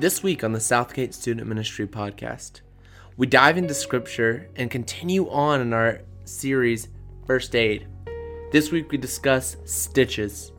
[0.00, 2.60] This week on the Southgate Student Ministry podcast,
[3.16, 6.86] we dive into scripture and continue on in our series,
[7.26, 7.88] First Aid.
[8.52, 10.52] This week we discuss stitches.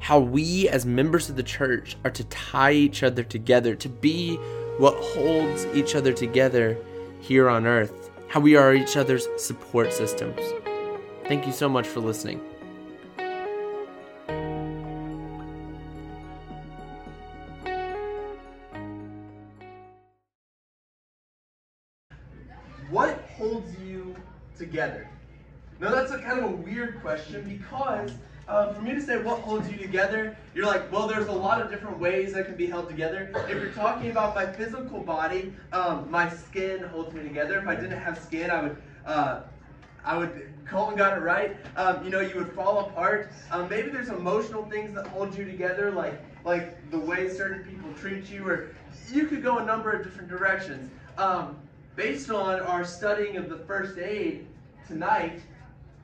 [0.00, 4.34] How we, as members of the church, are to tie each other together, to be
[4.78, 6.76] what holds each other together
[7.20, 8.10] here on earth.
[8.26, 10.40] How we are each other's support systems.
[11.28, 12.40] Thank you so much for listening.
[27.02, 28.12] Question because
[28.48, 31.60] uh, for me to say what holds you together, you're like, well, there's a lot
[31.60, 33.30] of different ways that can be held together.
[33.48, 37.58] If you're talking about my physical body, um, my skin holds me together.
[37.58, 38.76] If I didn't have skin, I would.
[39.04, 39.40] Uh,
[40.04, 41.56] I would, Colton got it right.
[41.76, 43.30] Um, you know, you would fall apart.
[43.52, 47.88] Um, maybe there's emotional things that hold you together, like like the way certain people
[47.94, 48.74] treat you, or
[49.12, 50.90] you could go a number of different directions.
[51.18, 51.56] Um,
[51.94, 54.46] based on our studying of the first aid
[54.88, 55.40] tonight,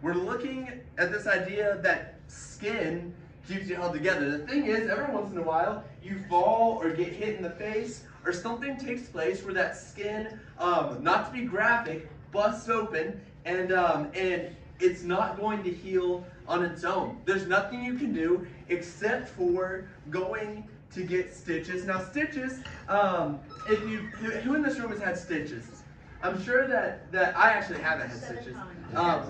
[0.03, 3.15] we're looking at this idea that skin
[3.49, 4.39] keeps you held together.
[4.39, 7.51] The thing is, every once in a while, you fall or get hit in the
[7.51, 13.21] face, or something takes place where that skin, um, not to be graphic, busts open,
[13.45, 17.21] and um, and it's not going to heal on its own.
[17.25, 21.85] There's nothing you can do except for going to get stitches.
[21.85, 25.78] Now, stitches, um, if you who in this room has had stitches?
[26.23, 28.57] I'm sure that that I actually haven't had stitches.
[28.95, 29.23] Um,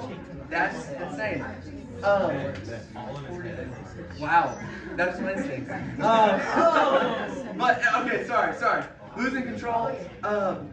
[0.48, 1.44] that's insane.
[2.02, 2.54] Um,
[4.20, 4.58] wow,
[4.96, 5.70] that's my instinct.
[6.00, 8.84] Um, but okay, sorry, sorry.
[9.16, 9.90] Losing control.
[10.22, 10.70] Um,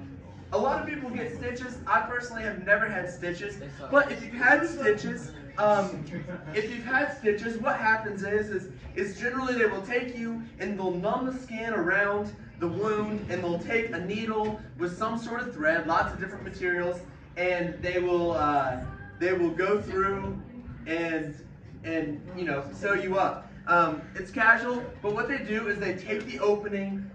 [0.53, 1.77] a lot of people get stitches.
[1.87, 3.57] I personally have never had stitches.
[3.91, 6.05] But if you've had stitches, um,
[6.53, 10.77] if you've had stitches, what happens is, is, is generally they will take you and
[10.77, 15.41] they'll numb the skin around the wound and they'll take a needle with some sort
[15.41, 16.99] of thread, lots of different materials,
[17.37, 18.79] and they will uh,
[19.19, 20.41] they will go through
[20.87, 21.35] and
[21.83, 23.51] and you know sew you up.
[23.67, 27.09] Um, it's casual, but what they do is they take the opening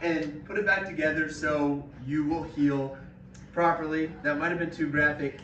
[0.00, 2.96] and put it back together so you will heal
[3.52, 4.10] properly.
[4.22, 5.38] That might have been too graphic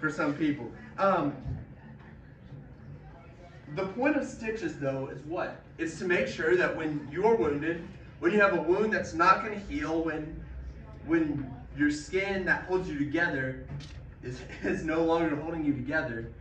[0.00, 0.70] for some people.
[0.98, 1.34] Um,
[3.74, 5.60] the point of stitches, though, is what?
[5.78, 7.86] It's to make sure that when you're wounded,
[8.20, 10.42] when you have a wound that's not going to heal, when
[11.06, 13.66] when your skin that holds you together
[14.22, 16.32] is, is no longer holding you together,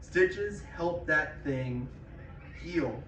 [0.00, 1.88] stitches help that thing
[2.62, 3.02] heal.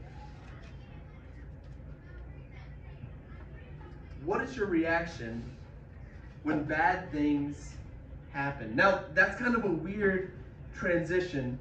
[4.25, 5.43] What is your reaction
[6.43, 7.75] when bad things
[8.33, 8.77] happen?
[8.77, 10.33] Now, that's kind of a weird
[10.77, 11.59] transition,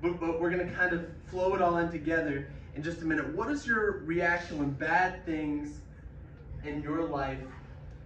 [0.00, 3.04] but, but we're going to kind of flow it all in together in just a
[3.04, 3.34] minute.
[3.34, 5.80] What is your reaction when bad things
[6.64, 7.40] in your life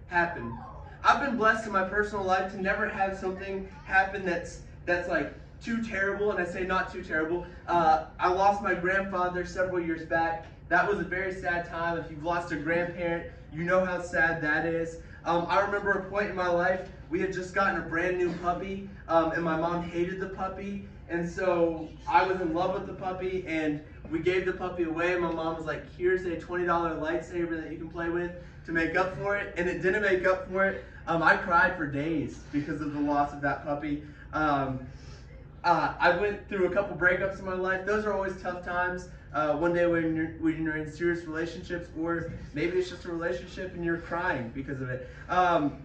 [0.07, 0.57] happen?
[1.03, 5.31] I've been blessed in my personal life to never have something happen that's that's like
[5.61, 7.45] too terrible, and I say not too terrible.
[7.67, 10.47] Uh, I lost my grandfather several years back.
[10.69, 11.99] That was a very sad time.
[11.99, 14.97] If you've lost a grandparent, you know how sad that is.
[15.23, 18.33] Um, I remember a point in my life, we had just gotten a brand new
[18.41, 20.87] puppy, um, and my mom hated the puppy.
[21.09, 23.81] And so I was in love with the puppy, and
[24.11, 25.15] we gave the puppy away.
[25.17, 28.31] My mom was like, here's a $20 lightsaber that you can play with
[28.65, 29.53] to make up for it.
[29.57, 30.83] And it didn't make up for it.
[31.07, 34.03] Um, I cried for days because of the loss of that puppy.
[34.33, 34.85] Um,
[35.63, 37.85] uh, I went through a couple breakups in my life.
[37.85, 39.09] Those are always tough times.
[39.33, 43.11] Uh, one day when you're, when you're in serious relationships, or maybe it's just a
[43.11, 45.09] relationship and you're crying because of it.
[45.29, 45.81] Um,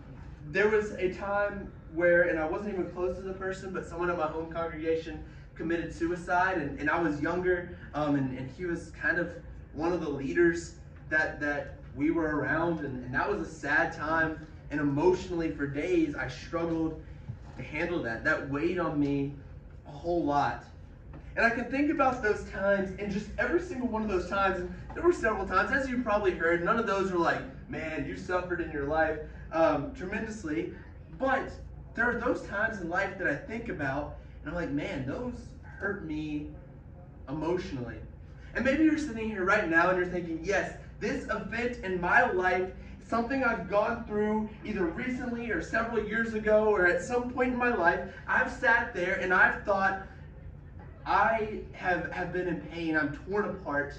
[0.51, 4.11] there was a time where, and I wasn't even close to the person, but someone
[4.11, 5.25] at my home congregation
[5.59, 9.33] committed suicide, and, and I was younger, um, and, and he was kind of
[9.75, 10.77] one of the leaders
[11.11, 14.47] that, that we were around, and, and that was a sad time.
[14.71, 17.03] And emotionally, for days, I struggled
[17.57, 18.23] to handle that.
[18.25, 19.33] That weighed on me
[19.87, 20.65] a whole lot.
[21.37, 24.61] And I can think about those times, and just every single one of those times,
[24.61, 28.07] and there were several times, as you probably heard, none of those were like, man,
[28.07, 29.19] you suffered in your life
[29.53, 30.73] um, tremendously.
[31.19, 31.51] But
[31.95, 35.35] there are those times in life that I think about, and I'm like, man, those
[35.63, 36.49] hurt me
[37.29, 37.97] emotionally.
[38.55, 42.31] And maybe you're sitting here right now and you're thinking, yes, this event in my
[42.31, 42.71] life
[43.09, 47.59] something I've gone through either recently or several years ago or at some point in
[47.59, 50.07] my life, I've sat there and I've thought,
[51.07, 53.95] I have, have been in pain, I'm torn apart,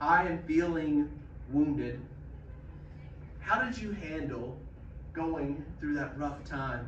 [0.00, 1.08] I am feeling
[1.52, 2.00] wounded.
[3.38, 4.58] How did you handle
[5.12, 6.86] going through that rough time?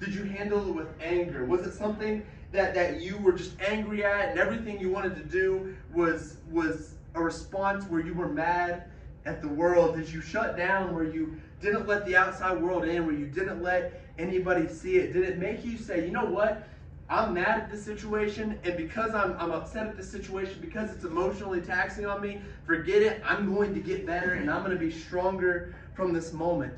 [0.00, 1.44] Did you handle it with anger?
[1.44, 5.24] Was it something that, that you were just angry at and everything you wanted to
[5.24, 8.84] do was was a response where you were mad
[9.26, 9.96] at the world?
[9.96, 13.62] Did you shut down where you didn't let the outside world in, where you didn't
[13.62, 15.12] let anybody see it?
[15.12, 16.68] Did it make you say, you know what?
[17.10, 21.04] I'm mad at this situation, and because I'm, I'm upset at this situation, because it's
[21.04, 23.22] emotionally taxing on me, forget it.
[23.24, 26.74] I'm going to get better, and I'm going to be stronger from this moment.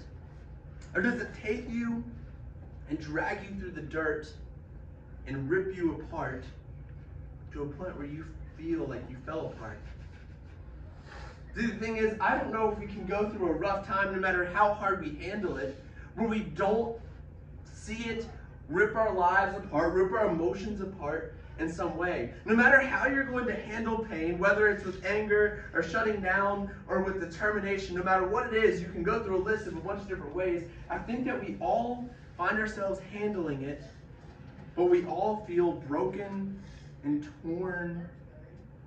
[0.94, 2.04] Or does it take you
[2.90, 4.28] and drag you through the dirt
[5.26, 6.44] and rip you apart
[7.52, 8.26] to a point where you
[8.58, 9.78] feel like you fell apart?
[11.54, 14.20] The thing is, I don't know if we can go through a rough time, no
[14.20, 15.82] matter how hard we handle it,
[16.14, 16.96] where we don't
[17.72, 18.26] see it
[18.68, 22.32] rip our lives apart, rip our emotions apart in some way.
[22.44, 26.70] No matter how you're going to handle pain, whether it's with anger or shutting down
[26.88, 29.76] or with determination, no matter what it is, you can go through a list of
[29.76, 30.62] a bunch of different ways.
[30.88, 32.08] I think that we all
[32.40, 33.82] find ourselves handling it,
[34.74, 36.58] but we all feel broken
[37.04, 38.08] and torn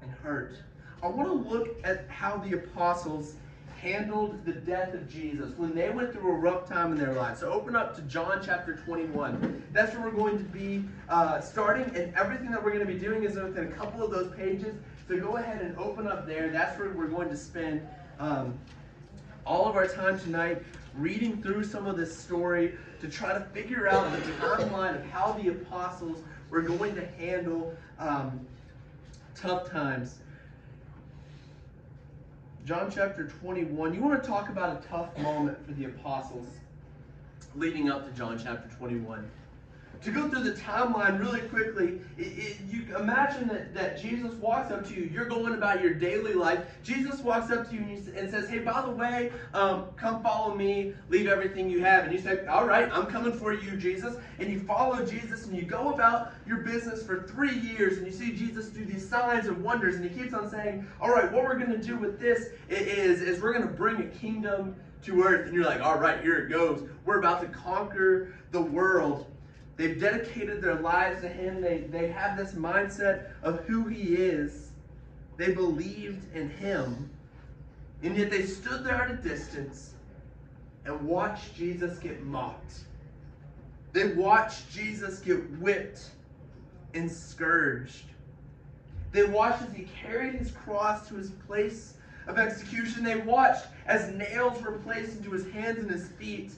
[0.01, 0.55] and hurt.
[1.03, 3.35] I want to look at how the apostles
[3.79, 7.41] handled the death of Jesus when they went through a rough time in their lives.
[7.41, 9.63] So open up to John chapter 21.
[9.71, 12.97] That's where we're going to be uh, starting, and everything that we're going to be
[12.97, 14.73] doing is within a couple of those pages.
[15.07, 16.49] So go ahead and open up there.
[16.49, 18.57] That's where we're going to spend um,
[19.45, 20.63] all of our time tonight
[20.95, 25.33] reading through some of this story to try to figure out the timeline of how
[25.33, 26.19] the apostles
[26.49, 28.39] were going to handle um,
[29.35, 30.19] tough times.
[32.65, 33.93] John chapter 21.
[33.93, 36.47] You want to talk about a tough moment for the apostles
[37.55, 39.29] leading up to John chapter 21
[40.03, 44.71] to go through the timeline really quickly, it, it, you imagine that, that Jesus walks
[44.71, 45.09] up to you.
[45.13, 46.65] You're going about your daily life.
[46.83, 47.81] Jesus walks up to you
[48.15, 50.93] and, says, Hey, by the way, um, come follow me.
[51.09, 52.05] Leave everything you have.
[52.05, 54.15] And you say, All right, I'm coming for you, Jesus.
[54.39, 58.13] And you follow Jesus and you go about your business for three years and you
[58.13, 59.95] see Jesus do these signs and wonders.
[59.95, 63.21] And he keeps on saying, All right, what we're going to do with this is,
[63.21, 65.47] is we're going to bring a kingdom to earth.
[65.47, 66.87] And you're like, All right, here it goes.
[67.05, 69.27] We're about to conquer the world.
[69.75, 71.61] They've dedicated their lives to Him.
[71.61, 74.69] They, they have this mindset of who He is.
[75.37, 77.09] They believed in Him.
[78.03, 79.93] And yet they stood there at a distance
[80.85, 82.81] and watched Jesus get mocked.
[83.93, 86.09] They watched Jesus get whipped
[86.93, 88.05] and scourged.
[89.11, 91.93] They watched as he carried his cross to his place
[92.27, 93.03] of execution.
[93.03, 96.51] They watched as nails were placed into his hands and his feet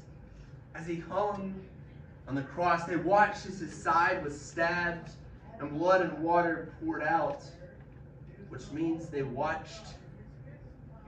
[0.73, 1.53] as he hung
[2.27, 2.85] on the cross.
[2.85, 5.11] They watched as his side was stabbed
[5.59, 7.43] and blood and water poured out,
[8.49, 9.93] which means they watched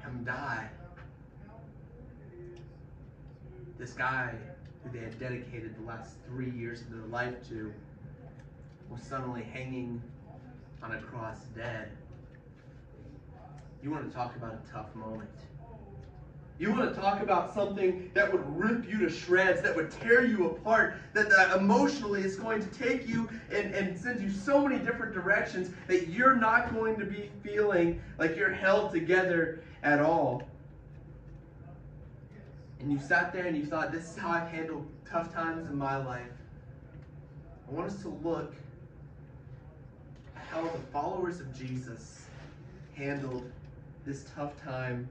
[0.01, 0.69] him die.
[3.77, 4.33] This guy
[4.83, 7.73] who they had dedicated the last three years of their life to
[8.89, 10.01] was suddenly hanging
[10.81, 11.91] on a cross dead.
[13.83, 15.29] You want to talk about a tough moment.
[16.59, 20.25] You want to talk about something that would rip you to shreds, that would tear
[20.25, 24.67] you apart, that, that emotionally is going to take you and, and send you so
[24.67, 29.99] many different directions that you're not going to be feeling like you're held together at
[29.99, 30.41] all.
[32.79, 35.77] And you sat there and you thought, this is how I've handled tough times in
[35.77, 36.21] my life.
[37.69, 38.55] I want us to look
[40.35, 42.25] at how the followers of Jesus
[42.95, 43.51] handled
[44.05, 45.07] this tough time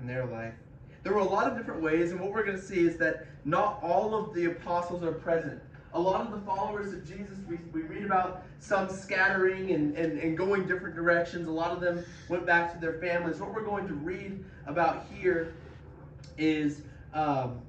[0.00, 0.54] in their life.
[1.02, 3.26] There were a lot of different ways, and what we're going to see is that
[3.44, 5.60] not all of the apostles are present.
[5.94, 10.18] A lot of the followers of Jesus, we, we read about some scattering and, and,
[10.18, 11.48] and going different directions.
[11.48, 13.40] A lot of them went back to their families.
[13.40, 15.54] What we're going to read about here
[16.36, 16.82] is,
[17.14, 17.60] um,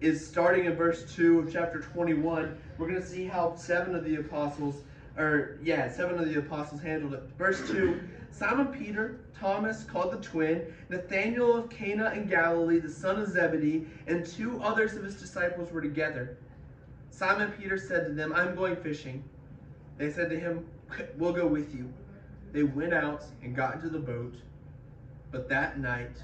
[0.00, 2.56] is starting in verse 2 of chapter 21.
[2.78, 4.76] We're going to see how seven of the apostles,
[5.18, 7.22] or yeah, seven of the apostles handled it.
[7.36, 8.00] Verse 2
[8.30, 13.86] Simon Peter, Thomas, called the twin, Nathanael of Cana in Galilee, the son of Zebedee,
[14.06, 16.38] and two others of his disciples were together.
[17.10, 19.22] Simon Peter said to them, I'm going fishing.
[19.98, 20.66] They said to him,
[21.16, 21.92] We'll go with you.
[22.52, 24.34] They went out and got into the boat,
[25.30, 26.16] but that night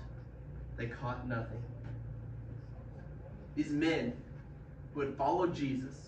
[0.76, 1.62] they caught nothing.
[3.54, 4.12] These men
[4.92, 6.05] who had followed Jesus,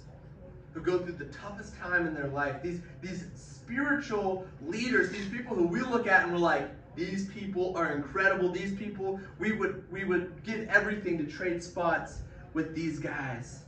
[0.78, 5.56] who go through the toughest time in their life, these, these spiritual leaders, these people
[5.56, 8.50] who we look at and we're like, these people are incredible.
[8.50, 12.18] These people, we would we would give everything to trade spots
[12.54, 13.60] with these guys.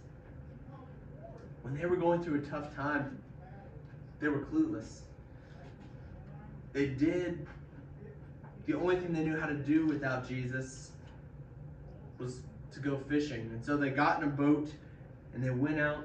[1.63, 3.23] When they were going through a tough time,
[4.19, 5.03] they were clueless.
[6.73, 7.47] They did
[8.67, 10.91] the only thing they knew how to do without Jesus
[12.19, 12.41] was
[12.73, 13.43] to go fishing.
[13.53, 14.71] And so they got in a boat
[15.35, 16.05] and they went out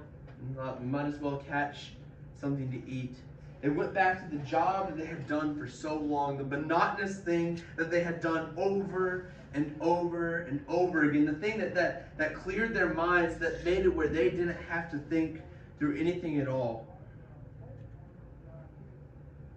[0.83, 1.91] might as well catch
[2.39, 3.15] something to eat.
[3.61, 7.17] They went back to the job that they had done for so long, the monotonous
[7.17, 12.15] thing that they had done over and over and over again, the thing that, that,
[12.17, 15.41] that cleared their minds, that made it where they didn't have to think
[15.79, 16.85] through anything at all.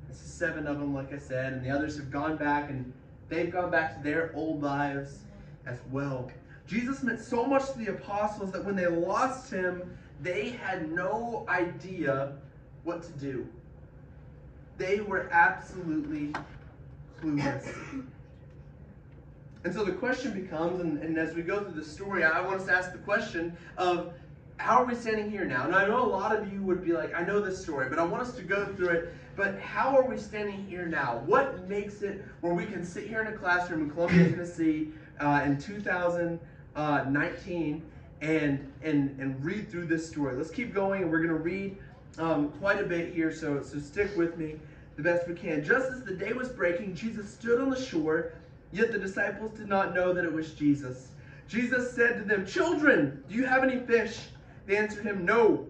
[0.09, 2.92] This is seven of them, like I said, and the others have gone back and
[3.28, 5.18] they've gone back to their old lives
[5.66, 6.30] as well.
[6.66, 11.45] Jesus meant so much to the apostles that when they lost him, they had no
[11.49, 12.35] idea
[12.85, 13.49] what to do.
[14.77, 16.35] They were absolutely
[17.21, 17.75] clueless.
[19.65, 22.61] And so the question becomes, and, and as we go through the story, I want
[22.61, 24.13] us to ask the question of
[24.57, 25.67] how are we standing here now?
[25.67, 27.99] And I know a lot of you would be like, I know this story, but
[27.99, 29.15] I want us to go through it.
[29.37, 31.23] But how are we standing here now?
[31.27, 34.89] What makes it where we can sit here in a classroom in Columbia, Tennessee
[35.21, 37.83] uh, in 2019
[38.21, 40.37] and, and, and read through this story?
[40.37, 41.77] Let's keep going, and we're going to read
[42.19, 44.57] um, quite a bit here, so, so stick with me
[44.97, 45.65] the best we can.
[45.65, 48.33] Just as the day was breaking, Jesus stood on the shore,
[48.73, 51.09] yet the disciples did not know that it was Jesus.
[51.47, 54.19] Jesus said to them, Children, do you have any fish?
[54.67, 55.67] They answered him, No.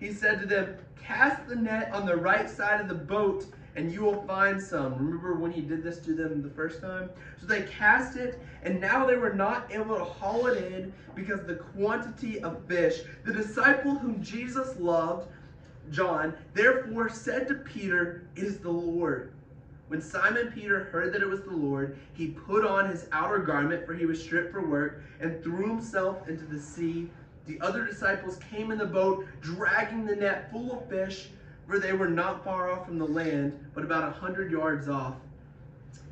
[0.00, 3.92] He said to them, Cast the net on the right side of the boat, and
[3.92, 4.94] you will find some.
[4.94, 7.10] Remember when he did this to them the first time?
[7.40, 11.44] So they cast it, and now they were not able to haul it in because
[11.44, 13.00] the quantity of fish.
[13.24, 15.28] The disciple whom Jesus loved,
[15.90, 19.32] John, therefore said to Peter, It is the Lord.
[19.88, 23.84] When Simon Peter heard that it was the Lord, he put on his outer garment,
[23.86, 27.10] for he was stripped for work, and threw himself into the sea
[27.46, 31.28] the other disciples came in the boat, dragging the net full of fish,
[31.66, 35.14] for they were not far off from the land, but about a hundred yards off.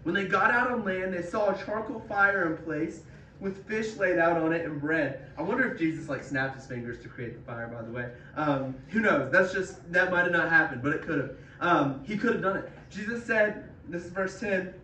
[0.03, 3.01] When they got out on land, they saw a charcoal fire in place
[3.39, 5.31] with fish laid out on it and bread.
[5.37, 7.69] I wonder if Jesus like snapped his fingers to create the fire.
[7.69, 9.31] By the way, um, who knows?
[9.33, 11.31] That's just that might have not happened, but it could have.
[11.61, 12.71] Um, he could have done it.
[12.91, 14.75] Jesus said, "This is verse ten.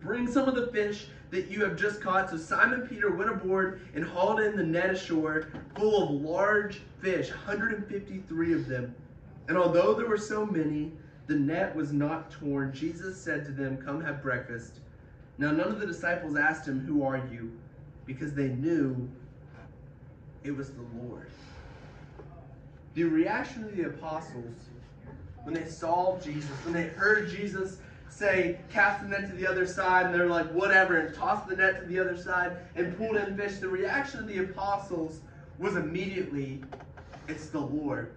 [0.00, 2.30] Bring some of the fish that you have just caught.
[2.30, 7.30] So Simon Peter went aboard and hauled in the net ashore full of large fish,
[7.30, 8.94] 153 of them.
[9.48, 10.92] And although there were so many,
[11.26, 12.72] the net was not torn.
[12.72, 14.80] Jesus said to them, Come have breakfast.
[15.38, 17.52] Now none of the disciples asked him, Who are you?
[18.06, 19.08] Because they knew
[20.44, 21.28] it was the Lord.
[22.94, 24.54] The reaction of the apostles
[25.46, 29.64] when they saw Jesus, when they heard Jesus say, cast the net to the other
[29.64, 33.16] side, and they're like, whatever, and tossed the net to the other side and pulled
[33.16, 35.20] in fish, the reaction of the apostles
[35.58, 36.62] was immediately,
[37.28, 38.12] it's the Lord.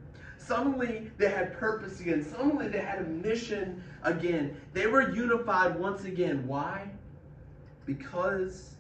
[0.50, 2.26] Suddenly they had purpose again.
[2.26, 4.60] Suddenly they had a mission again.
[4.74, 6.48] They were unified once again.
[6.48, 6.90] Why?
[7.86, 8.72] Because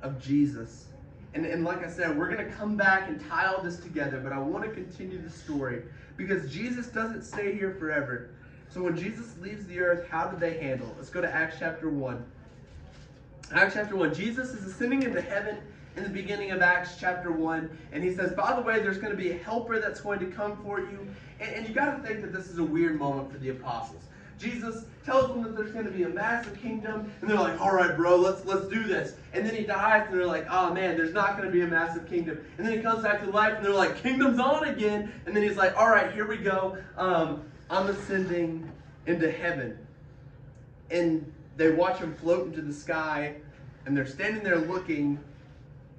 [0.00, 0.86] of Jesus.
[1.34, 4.20] And, and like I said, we're going to come back and tie all this together,
[4.20, 5.82] but I want to continue the story
[6.16, 8.30] because Jesus doesn't stay here forever.
[8.68, 10.94] So when Jesus leaves the earth, how did they handle?
[10.96, 12.24] Let's go to Acts chapter 1.
[13.52, 14.14] Acts chapter 1.
[14.14, 15.58] Jesus is ascending into heaven
[15.96, 17.78] in the beginning of Acts chapter 1.
[17.92, 20.26] And he says, by the way, there's going to be a helper that's going to
[20.26, 21.06] come for you.
[21.40, 24.02] And, and you got to think that this is a weird moment for the apostles.
[24.38, 27.72] Jesus tells them that there's going to be a massive kingdom, and they're like, "All
[27.72, 30.96] right, bro, let's let's do this." And then he dies, and they're like, "Oh man,
[30.96, 33.54] there's not going to be a massive kingdom." And then he comes back to life,
[33.54, 36.76] and they're like, "Kingdom's on again." And then he's like, "All right, here we go.
[36.96, 38.68] Um, I'm ascending
[39.06, 39.78] into heaven.
[40.90, 43.34] And they watch him float into the sky,
[43.86, 45.18] and they're standing there looking,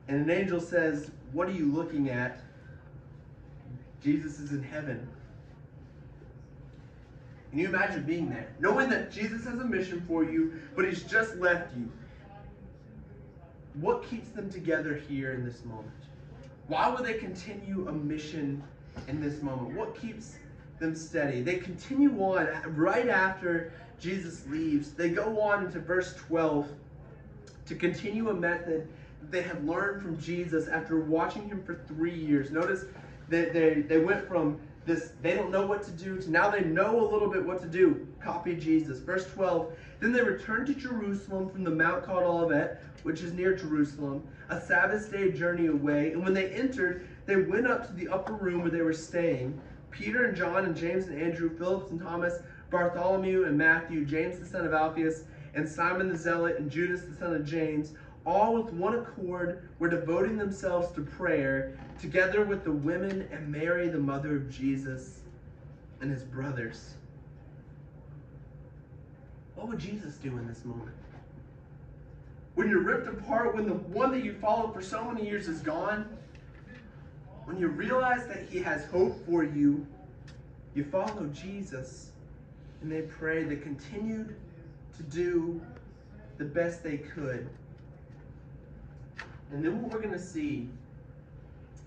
[0.08, 2.40] and an angel says, What are you looking at?
[4.04, 5.08] Jesus is in heaven.
[7.50, 8.54] Can you imagine being there?
[8.60, 11.90] Knowing that Jesus has a mission for you, but he's just left you.
[13.76, 15.92] What keeps them together here in this moment?
[16.68, 18.64] Why would they continue a mission
[19.08, 19.76] in this moment?
[19.78, 20.36] What keeps
[20.84, 21.42] them steady.
[21.42, 24.92] They continue on right after Jesus leaves.
[24.92, 26.68] They go on into verse 12
[27.68, 28.88] to continue a method
[29.30, 32.52] they had learned from Jesus after watching him for three years.
[32.52, 32.86] Notice
[33.30, 36.62] that they, they went from this, they don't know what to do, to now they
[36.62, 38.08] know a little bit what to do.
[38.22, 39.00] Copy Jesus.
[39.00, 43.56] Verse 12 Then they returned to Jerusalem from the mount called Olivet, which is near
[43.56, 46.12] Jerusalem, a Sabbath day journey away.
[46.12, 49.60] And when they entered, they went up to the upper room where they were staying.
[49.92, 52.40] Peter and John and James and Andrew, Philip and Thomas,
[52.70, 57.16] Bartholomew and Matthew, James the son of Alphaeus, and Simon the Zealot, and Judas the
[57.16, 57.94] son of James,
[58.26, 63.90] all with one accord were devoting themselves to prayer, together with the women and Mary,
[63.90, 65.20] the mother of Jesus,
[66.02, 66.96] and his brothers.
[69.56, 70.96] What would Jesus do in this moment?
[72.56, 75.60] When you're ripped apart, when the one that you followed for so many years is
[75.60, 76.08] gone,
[77.46, 79.86] when you realize that He has hope for you,
[80.76, 82.12] you follow Jesus.
[82.82, 83.50] and they prayed.
[83.50, 84.36] They continued
[84.98, 85.62] to do
[86.38, 87.50] the best they could.
[89.54, 90.68] And then what we're going to see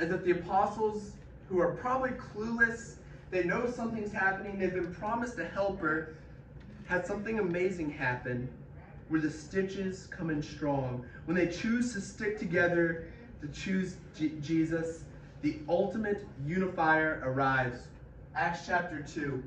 [0.00, 1.12] is that the apostles,
[1.48, 2.94] who are probably clueless,
[3.30, 6.14] they know something's happening, they've been promised a helper,
[6.86, 8.48] had something amazing happen
[9.08, 11.04] where the stitches come in strong.
[11.24, 13.08] When they choose to stick together,
[13.40, 13.96] to choose
[14.40, 15.04] Jesus,
[15.42, 17.88] the ultimate unifier arrives.
[18.36, 19.42] Acts chapter 2.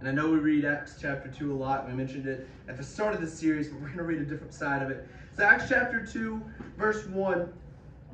[0.00, 1.88] And I know we read Acts chapter 2 a lot.
[1.88, 4.24] We mentioned it at the start of the series, but we're going to read a
[4.24, 5.08] different side of it.
[5.36, 6.40] So, Acts chapter 2,
[6.78, 7.52] verse 1,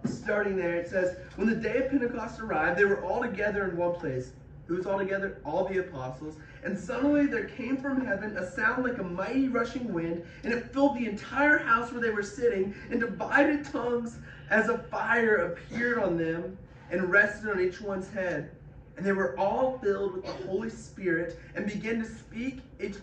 [0.07, 3.77] starting there, it says, When the day of Pentecost arrived, they were all together in
[3.77, 4.31] one place.
[4.67, 5.39] Who was all together?
[5.45, 6.37] All the apostles.
[6.65, 10.73] And suddenly there came from heaven a sound like a mighty rushing wind, and it
[10.73, 14.17] filled the entire house where they were sitting, and divided tongues
[14.49, 16.57] as a fire appeared on them
[16.91, 18.51] and rested on each one's head.
[18.97, 22.61] And they were all filled with the Holy Spirit and began to speak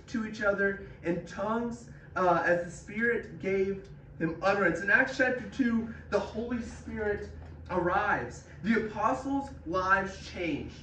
[0.08, 3.88] to each other in tongues uh, as the Spirit gave
[4.20, 4.82] them utterance.
[4.82, 7.30] In Acts chapter 2, the Holy Spirit
[7.70, 8.44] arrives.
[8.64, 10.76] The apostles' lives changed.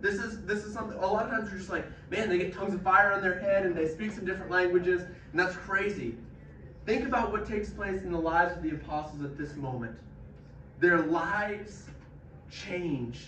[0.00, 2.54] This is this is something a lot of times you're just like, man, they get
[2.54, 6.14] tongues of fire on their head and they speak some different languages, and that's crazy.
[6.86, 9.96] Think about what takes place in the lives of the apostles at this moment.
[10.78, 11.84] Their lives
[12.50, 13.26] change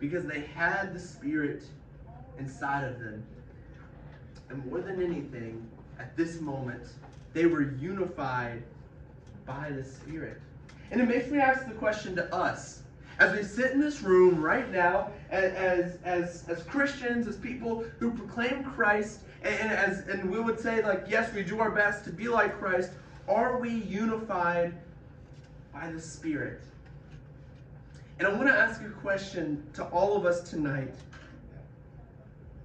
[0.00, 1.62] because they had the Spirit
[2.38, 3.24] inside of them.
[4.50, 5.64] And more than anything,
[5.98, 6.82] at this moment,
[7.34, 8.62] they were unified
[9.44, 10.40] by the Spirit.
[10.90, 12.82] And it makes me ask the question to us
[13.18, 18.10] as we sit in this room right now, as, as, as Christians, as people who
[18.10, 22.10] proclaim Christ, and, as, and we would say, like, yes, we do our best to
[22.10, 22.90] be like Christ,
[23.28, 24.74] are we unified
[25.72, 26.62] by the Spirit?
[28.18, 30.94] And I want to ask a question to all of us tonight.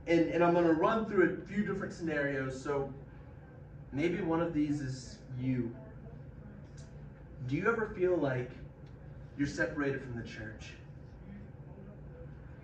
[0.07, 2.59] And, and I'm going to run through a few different scenarios.
[2.59, 2.91] So
[3.91, 5.74] maybe one of these is you.
[7.48, 8.51] Do you ever feel like
[9.37, 10.74] you're separated from the church?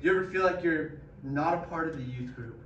[0.01, 2.59] Do you ever feel like you're not a part of the youth group?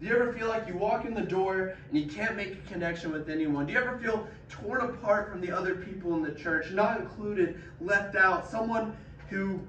[0.00, 2.72] Do you ever feel like you walk in the door and you can't make a
[2.72, 3.66] connection with anyone?
[3.66, 7.60] Do you ever feel torn apart from the other people in the church, not included,
[7.80, 8.96] left out, someone
[9.28, 9.60] who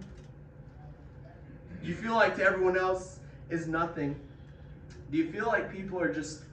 [1.83, 4.17] you feel like to everyone else is nothing?
[5.11, 6.43] Do you feel like people are just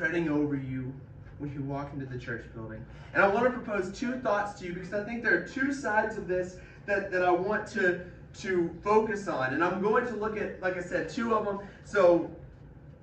[0.00, 0.90] treading over you
[1.36, 2.82] when you walk into the church building.
[3.12, 5.74] And I want to propose two thoughts to you because I think there are two
[5.74, 8.06] sides of this that, that I want to,
[8.38, 9.52] to focus on.
[9.52, 11.58] And I'm going to look at, like I said, two of them.
[11.84, 12.30] So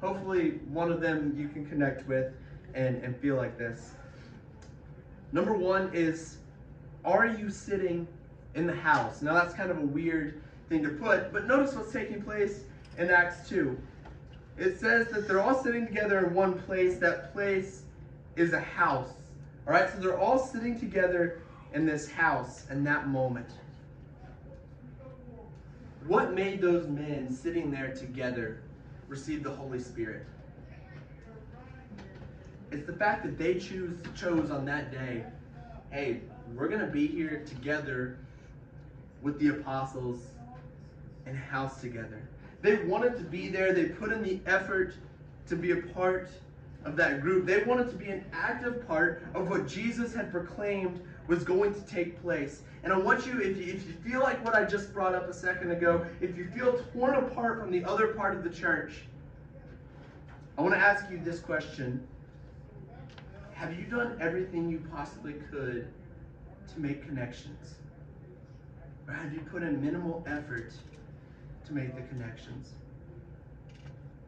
[0.02, 2.34] hopefully one of them you can connect with
[2.74, 3.92] and, and feel like this.
[5.32, 6.38] Number one is,
[7.06, 8.08] are you sitting
[8.56, 9.22] in the house?
[9.22, 12.62] Now that's kind of a weird thing to put, but notice what's taking place
[12.98, 13.78] in Acts 2.
[14.58, 16.98] It says that they're all sitting together in one place.
[16.98, 17.84] That place
[18.36, 19.14] is a house.
[19.68, 21.42] All right, so they're all sitting together
[21.74, 23.50] in this house in that moment.
[26.08, 28.62] What made those men sitting there together
[29.08, 30.26] receive the Holy Spirit?
[32.72, 35.24] It's the fact that they choose chose on that day,
[35.92, 36.22] hey,
[36.56, 38.18] we're gonna be here together
[39.22, 40.20] with the apostles
[41.26, 42.22] in a house together.
[42.62, 44.96] They wanted to be there, they put in the effort
[45.48, 46.30] to be a part
[46.86, 47.46] of that group.
[47.46, 51.82] They wanted to be an active part of what Jesus had proclaimed was going to
[51.82, 52.62] take place.
[52.84, 55.30] And I want you, if you, if you feel like what I just brought up
[55.30, 59.04] a second ago, if you feel torn apart from the other part of the church,
[60.58, 62.08] I want to ask you this question
[63.54, 65.88] Have you done everything you possibly could
[66.74, 67.76] to make connections?
[69.08, 70.74] Or have you put in minimal effort
[71.68, 72.74] to make the connections?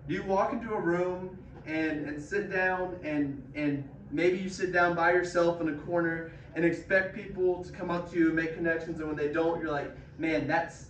[0.08, 4.72] Do you walk into a room and, and sit down and, and maybe you sit
[4.72, 8.36] down by yourself in a corner and expect people to come up to you and
[8.36, 10.88] make connections and when they don't you're like man that's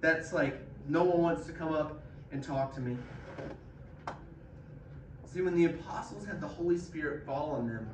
[0.00, 2.96] that's like no one wants to come up and talk to me
[5.32, 7.88] see when the apostles had the holy spirit fall on them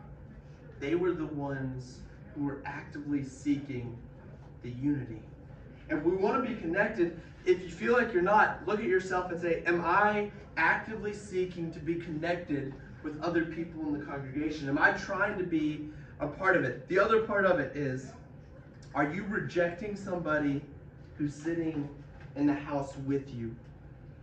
[0.80, 1.98] they were the ones
[2.34, 3.94] who were actively seeking
[4.62, 5.20] the unity
[5.92, 9.30] and we want to be connected if you feel like you're not, look at yourself
[9.30, 14.68] and say, Am I actively seeking to be connected with other people in the congregation?
[14.68, 16.88] Am I trying to be a part of it?
[16.88, 18.12] The other part of it is,
[18.94, 20.62] are you rejecting somebody
[21.18, 21.88] who's sitting
[22.36, 23.54] in the house with you?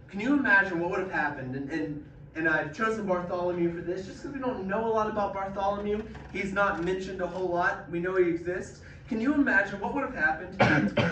[0.08, 1.56] Can you imagine what would have happened?
[1.56, 2.06] And, and
[2.36, 6.04] and I've chosen Bartholomew for this just because we don't know a lot about Bartholomew.
[6.32, 7.90] He's not mentioned a whole lot.
[7.90, 8.82] We know he exists.
[9.10, 10.56] Can you imagine what would have happened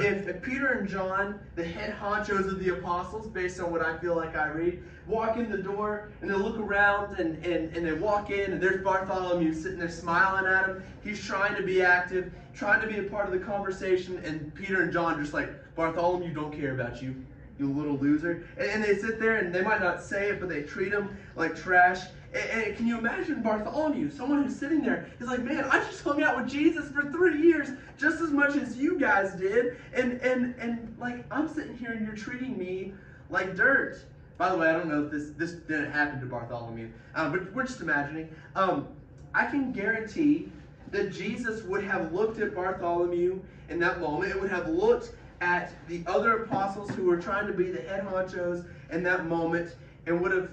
[0.04, 3.98] if, if Peter and John, the head honchos of the apostles, based on what I
[3.98, 7.84] feel like I read, walk in the door and they look around and, and, and
[7.84, 10.84] they walk in and there's Bartholomew sitting there smiling at him.
[11.04, 14.84] He's trying to be active, trying to be a part of the conversation, and Peter
[14.84, 17.16] and John just like, Bartholomew don't care about you
[17.60, 18.44] you little loser.
[18.58, 21.18] And, and, they sit there and they might not say it, but they treat him
[21.36, 22.02] like trash.
[22.34, 26.04] And, and, can you imagine Bartholomew, someone who's sitting there, he's like, man, I just
[26.04, 29.78] hung out with Jesus for three years, just as much as you guys did.
[29.94, 32.94] And and and like I'm sitting here and you're treating me
[33.30, 34.04] like dirt.
[34.38, 37.54] By the way, I don't know if this this didn't happen to Bartholomew, uh, but
[37.54, 38.30] we're just imagining.
[38.56, 38.88] Um,
[39.34, 40.52] I can guarantee
[40.92, 44.32] that Jesus would have looked at Bartholomew in that moment.
[44.32, 48.06] It would have looked at the other apostles who were trying to be the head
[48.06, 50.50] honchos in that moment and would have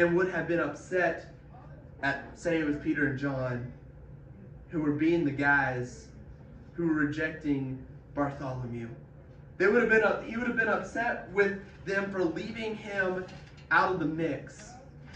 [0.00, 1.34] and would have been upset
[2.02, 3.70] at say it was Peter and John
[4.70, 6.08] who were being the guys
[6.72, 7.84] who were rejecting
[8.14, 8.88] Bartholomew.
[9.58, 13.26] They would have been he would have been upset with them for leaving him
[13.70, 14.70] out of the mix.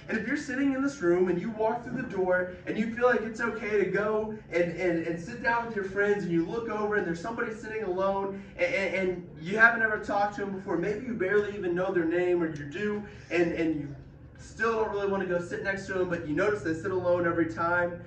[0.07, 2.94] And if you're sitting in this room and you walk through the door and you
[2.94, 6.33] feel like it's okay to go and, and, and sit down with your friends and
[6.33, 10.42] you look over and there's somebody sitting alone and, and you haven't ever talked to
[10.42, 13.97] them before, maybe you barely even know their name or you do, and, and you
[14.45, 16.91] still don't really want to go sit next to them, but you notice they sit
[16.91, 18.01] alone every time,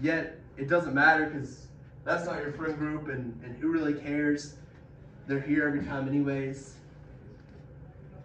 [0.00, 1.66] yet it doesn't matter because
[2.04, 4.54] that's not your friend group and, and who really cares?
[5.26, 6.74] They're here every time anyways.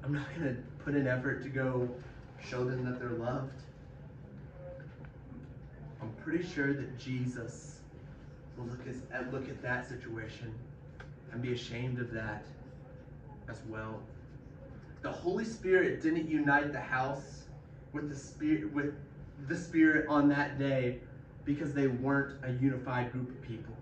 [0.04, 1.90] I'm not to put in effort to go
[2.42, 3.62] show them that they're loved.
[6.02, 7.80] I'm pretty sure that Jesus
[8.58, 10.54] will look at, look at that situation
[11.32, 12.46] and be ashamed of that
[13.50, 14.02] as well.
[15.04, 17.44] The Holy Spirit didn't unite the house
[17.92, 18.96] with the spirit with
[19.48, 21.00] the spirit on that day
[21.44, 23.74] because they weren't a unified group of people.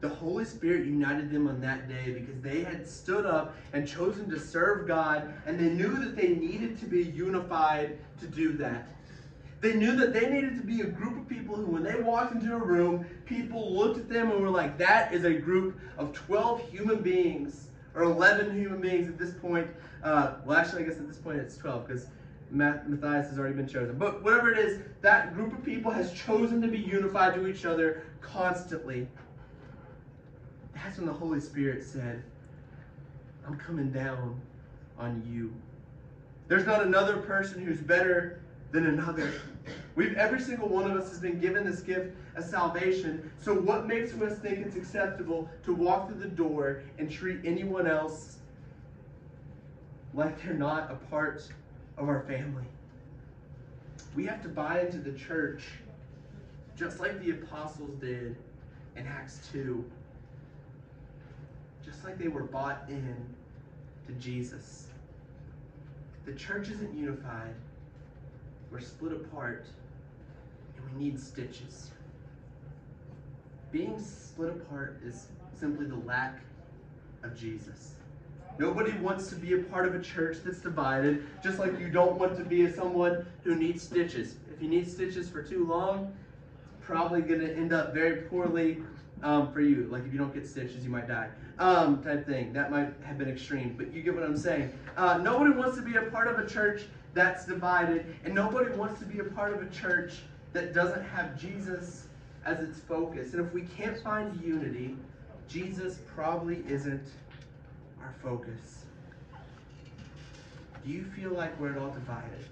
[0.00, 4.30] The Holy Spirit united them on that day because they had stood up and chosen
[4.30, 8.86] to serve God, and they knew that they needed to be unified to do that.
[9.60, 12.34] They knew that they needed to be a group of people who, when they walked
[12.34, 16.12] into a room, people looked at them and were like, that is a group of
[16.12, 17.67] 12 human beings,
[17.98, 19.66] or 11 human beings at this point.
[20.04, 22.06] Uh, well, actually, I guess at this point it's 12 because
[22.50, 23.98] Matthias has already been chosen.
[23.98, 27.64] But whatever it is, that group of people has chosen to be unified to each
[27.64, 29.08] other constantly.
[30.74, 32.22] That's when the Holy Spirit said,
[33.44, 34.40] I'm coming down
[34.96, 35.52] on you.
[36.46, 39.32] There's not another person who's better than another.
[39.98, 43.32] We've every single one of us has been given this gift of salvation.
[43.40, 47.88] So what makes us think it's acceptable to walk through the door and treat anyone
[47.88, 48.36] else
[50.14, 51.48] like they're not a part
[51.96, 52.62] of our family?
[54.14, 55.64] We have to buy into the church
[56.76, 58.36] just like the apostles did
[58.94, 59.84] in Acts 2
[61.84, 63.16] just like they were bought in
[64.06, 64.86] to Jesus.
[66.24, 67.54] The church isn't unified.
[68.70, 69.66] We're split apart,
[70.96, 71.90] we need stitches.
[73.70, 75.26] Being split apart is
[75.58, 76.40] simply the lack
[77.22, 77.92] of Jesus.
[78.58, 82.18] Nobody wants to be a part of a church that's divided, just like you don't
[82.18, 84.34] want to be someone who needs stitches.
[84.52, 86.12] If you need stitches for too long,
[86.80, 88.78] probably going to end up very poorly
[89.22, 89.88] um, for you.
[89.90, 91.28] Like if you don't get stitches, you might die.
[91.58, 92.52] Um, type thing.
[92.52, 94.72] That might have been extreme, but you get what I'm saying.
[94.96, 96.82] Uh, nobody wants to be a part of a church
[97.14, 100.20] that's divided, and nobody wants to be a part of a church
[100.58, 102.08] that doesn't have Jesus
[102.44, 103.32] as its focus.
[103.32, 104.96] And if we can't find unity,
[105.48, 107.06] Jesus probably isn't
[108.00, 108.84] our focus.
[110.84, 112.44] Do you feel like we're at all divided?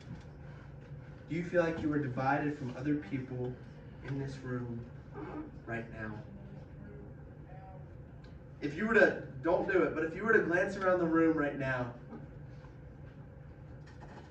[1.28, 3.52] Do you feel like you were divided from other people
[4.06, 4.80] in this room
[5.66, 6.12] right now?
[8.62, 11.06] if you were to, don't do it, but if you were to glance around the
[11.06, 11.92] room right now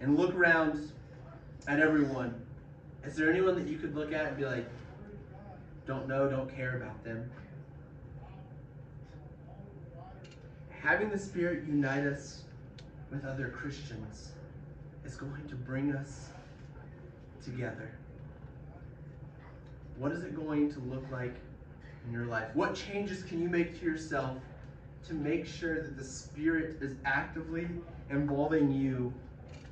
[0.01, 0.91] and look around
[1.67, 2.44] at everyone,
[3.05, 4.67] is there anyone that you could look at and be like,
[5.85, 7.29] don't know, don't care about them?
[10.81, 12.43] Having the Spirit unite us
[13.11, 14.31] with other Christians
[15.03, 16.29] is going to bring us
[17.43, 17.91] together.
[19.97, 21.35] What is it going to look like
[22.05, 22.49] in your life?
[22.55, 24.37] What changes can you make to yourself
[25.07, 27.67] to make sure that the Spirit is actively
[28.09, 29.13] involving you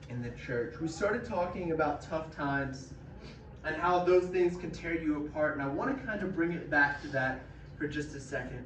[0.09, 0.75] in the church?
[0.79, 2.93] We started talking about tough times
[3.65, 6.51] and how those things can tear you apart, and I want to kind of bring
[6.51, 7.41] it back to that
[7.77, 8.65] for just a second.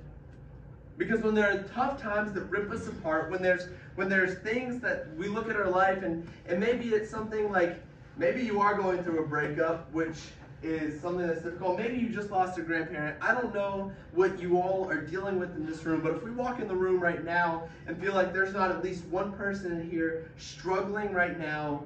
[0.97, 4.81] Because when there are tough times that rip us apart, when there's when there's things
[4.81, 7.79] that we look at our life and and maybe it's something like
[8.17, 10.17] maybe you are going through a breakup, which
[10.63, 11.77] is something that's difficult.
[11.77, 13.17] Maybe you just lost a grandparent.
[13.21, 16.31] I don't know what you all are dealing with in this room, but if we
[16.31, 19.79] walk in the room right now and feel like there's not at least one person
[19.79, 21.83] in here struggling right now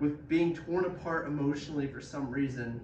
[0.00, 2.80] with being torn apart emotionally for some reason,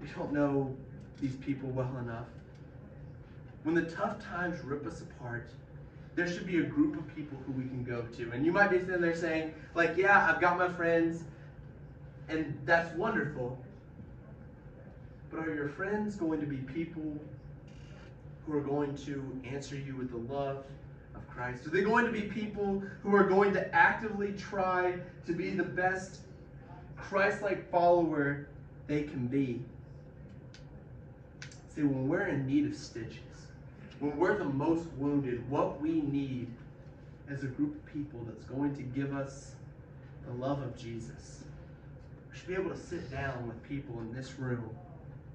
[0.00, 0.74] we don't know
[1.20, 2.26] these people well enough.
[3.62, 5.50] When the tough times rip us apart,
[6.14, 8.30] there should be a group of people who we can go to.
[8.32, 11.24] And you might be sitting there saying, like, yeah, I've got my friends,
[12.28, 13.58] and that's wonderful.
[15.30, 17.18] But are your friends going to be people
[18.46, 20.64] who are going to answer you with the love
[21.14, 21.66] of Christ?
[21.66, 24.94] Are they going to be people who are going to actively try
[25.26, 26.20] to be the best
[26.96, 28.48] Christ like follower
[28.86, 29.62] they can be?
[31.74, 33.18] See, when we're in need of stitches,
[34.00, 36.48] when we're the most wounded, what we need
[37.28, 39.52] is a group of people that's going to give us
[40.26, 41.44] the love of Jesus.
[42.30, 44.68] We should be able to sit down with people in this room,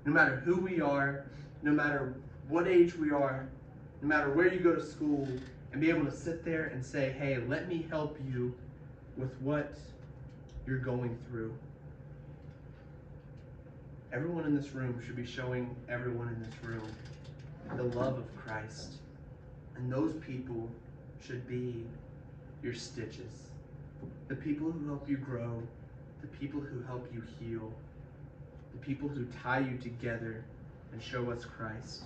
[0.06, 1.26] no matter who we are,
[1.62, 2.14] no matter
[2.48, 3.48] what age we are,
[4.02, 5.28] no matter where you go to school,
[5.72, 8.54] and be able to sit there and say, hey, let me help you
[9.18, 9.76] with what
[10.66, 11.54] you're going through.
[14.12, 16.90] Everyone in this room should be showing everyone in this room
[17.76, 18.94] the love of Christ.
[19.76, 20.70] And those people
[21.26, 21.86] should be
[22.64, 23.50] your stitches.
[24.28, 25.62] The people who help you grow,
[26.22, 27.72] the people who help you heal,
[28.74, 30.44] the people who tie you together
[30.92, 32.04] and show us Christ.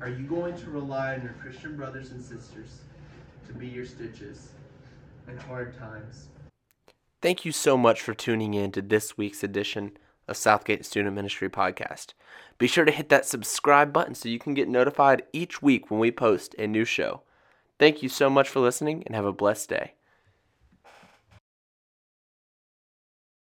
[0.00, 2.80] Are you going to rely on your Christian brothers and sisters
[3.46, 4.50] to be your stitches
[5.28, 6.28] in hard times?
[7.22, 9.92] Thank you so much for tuning in to this week's edition
[10.26, 12.14] of Southgate Student Ministry Podcast.
[12.56, 16.00] Be sure to hit that subscribe button so you can get notified each week when
[16.00, 17.22] we post a new show.
[17.78, 19.92] Thank you so much for listening and have a blessed day.